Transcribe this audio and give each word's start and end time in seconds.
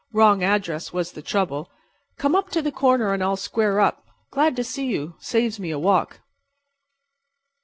Wrong 0.11 0.41
address 0.43 0.91
was 0.91 1.11
the 1.11 1.21
trouble. 1.21 1.69
Come 2.17 2.33
up 2.35 2.49
to 2.49 2.61
the 2.63 2.71
corner 2.71 3.13
and 3.13 3.21
I'll 3.23 3.35
square 3.35 3.79
up. 3.79 4.03
Glad 4.31 4.55
to 4.55 4.63
see 4.63 4.87
you. 4.87 5.13
Saves 5.19 5.59
me 5.59 5.69
a 5.69 5.77
walk." 5.77 6.21